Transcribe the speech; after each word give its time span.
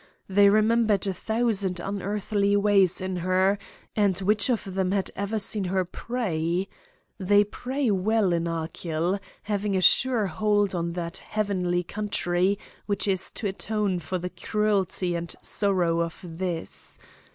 They 0.27 0.49
remembered 0.49 1.05
a 1.05 1.13
thousand 1.13 1.79
unearthly 1.79 2.57
ways 2.57 3.01
in 3.01 3.17
her; 3.17 3.59
and 3.95 4.17
which 4.17 4.49
of 4.49 4.73
them 4.73 4.93
had 4.93 5.11
ever 5.15 5.37
seen 5.37 5.65
her 5.65 5.85
pray? 5.85 6.67
They 7.19 7.43
pray 7.43 7.91
well 7.91 8.33
in 8.33 8.47
Achill, 8.47 9.19
having 9.43 9.75
a 9.77 9.81
sure 9.81 10.25
hold 10.25 10.73
on 10.73 10.93
that 10.93 11.17
heavenly 11.17 11.83
country 11.83 12.57
which 12.87 13.07
is 13.07 13.29
to 13.33 13.47
atone 13.47 13.99
for 13.99 14.17
the 14.17 14.31
cruelty 14.31 15.13
and 15.13 15.35
sorrow 15.43 15.99
of 16.01 16.17
this. 16.23 16.97